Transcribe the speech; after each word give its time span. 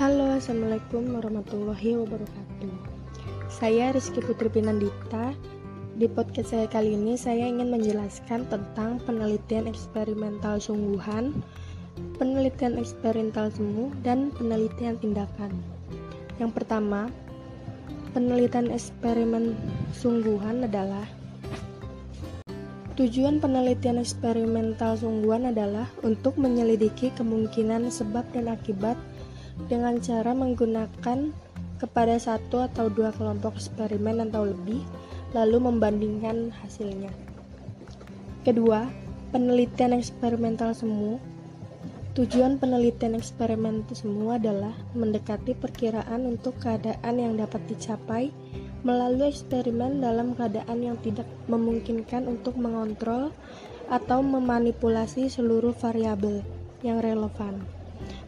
Halo, 0.00 0.32
Assalamualaikum 0.32 1.12
warahmatullahi 1.12 1.92
wabarakatuh. 1.92 2.72
Saya 3.52 3.92
Rizky 3.92 4.24
Putri 4.24 4.48
Pinandita. 4.48 5.36
Di 6.00 6.08
podcast 6.08 6.56
saya 6.56 6.64
kali 6.72 6.96
ini, 6.96 7.20
saya 7.20 7.44
ingin 7.44 7.68
menjelaskan 7.68 8.48
tentang 8.48 8.96
penelitian 9.04 9.68
eksperimental 9.68 10.56
sungguhan, 10.56 11.36
penelitian 12.16 12.80
eksperimental 12.80 13.52
semu, 13.52 13.92
dan 14.00 14.32
penelitian 14.40 14.96
tindakan. 15.04 15.52
Yang 16.40 16.56
pertama, 16.56 17.12
penelitian 18.16 18.72
eksperimen 18.72 19.52
sungguhan 19.92 20.64
adalah 20.64 21.04
Tujuan 22.96 23.40
penelitian 23.40 24.00
eksperimental 24.00 24.96
sungguhan 24.96 25.52
adalah 25.52 25.88
untuk 26.04 26.40
menyelidiki 26.40 27.12
kemungkinan 27.16 27.88
sebab 27.88 28.28
dan 28.36 28.48
akibat 28.52 28.96
dengan 29.70 29.98
cara 29.98 30.32
menggunakan 30.32 31.32
kepada 31.80 32.16
satu 32.20 32.60
atau 32.68 32.92
dua 32.92 33.10
kelompok 33.16 33.56
eksperimen 33.56 34.28
atau 34.28 34.44
lebih, 34.48 34.84
lalu 35.32 35.58
membandingkan 35.58 36.52
hasilnya. 36.60 37.08
Kedua, 38.44 38.88
penelitian 39.32 39.96
eksperimental 39.96 40.76
semu. 40.76 41.16
Tujuan 42.10 42.58
penelitian 42.58 43.14
eksperimen 43.16 43.86
semu 43.94 44.34
adalah 44.34 44.74
mendekati 44.92 45.54
perkiraan 45.54 46.26
untuk 46.26 46.58
keadaan 46.58 47.16
yang 47.16 47.38
dapat 47.38 47.62
dicapai 47.70 48.34
melalui 48.82 49.30
eksperimen 49.30 50.02
dalam 50.02 50.34
keadaan 50.34 50.82
yang 50.82 50.96
tidak 51.04 51.28
memungkinkan 51.46 52.26
untuk 52.26 52.56
mengontrol 52.56 53.30
atau 53.92 54.24
memanipulasi 54.24 55.30
seluruh 55.30 55.76
variabel 55.76 56.42
yang 56.82 56.98
relevan. 56.98 57.79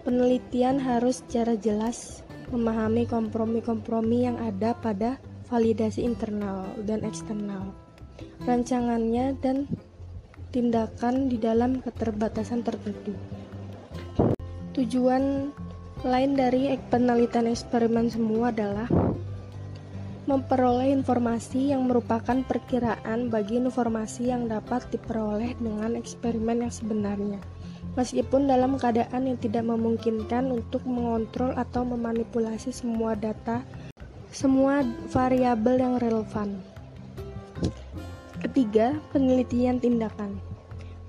Penelitian 0.00 0.80
harus 0.80 1.20
secara 1.20 1.60
jelas 1.60 2.24
memahami 2.48 3.04
kompromi-kompromi 3.04 4.24
yang 4.24 4.40
ada 4.40 4.72
pada 4.72 5.20
validasi 5.52 6.02
internal 6.02 6.72
dan 6.88 7.04
eksternal, 7.04 7.74
rancangannya, 8.48 9.36
dan 9.44 9.68
tindakan 10.50 11.28
di 11.30 11.36
dalam 11.36 11.84
keterbatasan 11.84 12.64
tertentu. 12.64 13.14
Tujuan 14.74 15.52
lain 16.00 16.32
dari 16.32 16.72
penelitian 16.88 17.52
eksperimen 17.52 18.08
semua 18.08 18.48
adalah 18.48 18.88
memperoleh 20.24 20.94
informasi 20.94 21.74
yang 21.74 21.90
merupakan 21.90 22.40
perkiraan 22.46 23.28
bagi 23.28 23.58
informasi 23.58 24.30
yang 24.30 24.46
dapat 24.46 24.86
diperoleh 24.94 25.58
dengan 25.58 25.98
eksperimen 25.98 26.64
yang 26.64 26.72
sebenarnya, 26.72 27.42
meskipun 28.00 28.48
dalam 28.48 28.80
keadaan 28.80 29.28
yang 29.28 29.36
tidak 29.36 29.68
memungkinkan 29.68 30.48
untuk 30.48 30.80
mengontrol 30.88 31.52
atau 31.52 31.84
memanipulasi 31.84 32.72
semua 32.72 33.12
data, 33.12 33.60
semua 34.32 34.80
variabel 35.12 35.76
yang 35.76 35.94
relevan. 36.00 36.56
Ketiga, 38.40 38.96
penelitian 39.12 39.76
tindakan. 39.76 40.40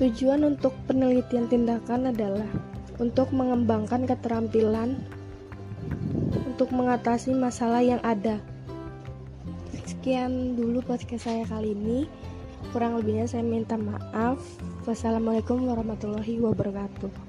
Tujuan 0.00 0.48
untuk 0.48 0.72
penelitian 0.88 1.44
tindakan 1.44 2.08
adalah 2.08 2.48
untuk 2.96 3.28
mengembangkan 3.36 4.08
keterampilan 4.08 4.96
untuk 6.48 6.72
mengatasi 6.72 7.36
masalah 7.36 7.84
yang 7.84 8.00
ada 8.00 8.40
sekian 9.98 10.54
dulu 10.54 10.80
podcast 10.84 11.28
saya 11.28 11.44
kali 11.44 11.74
ini. 11.74 12.08
Kurang 12.74 12.98
lebihnya 12.98 13.28
saya 13.28 13.44
minta 13.46 13.78
maaf. 13.78 14.40
Wassalamualaikum 14.84 15.68
warahmatullahi 15.68 16.40
wabarakatuh. 16.42 17.27